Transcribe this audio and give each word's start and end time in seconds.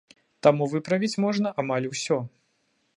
Таму 0.47 0.63
выправіць 0.71 1.11
можна 1.27 1.55
амаль 1.65 1.89
усё. 1.95 2.21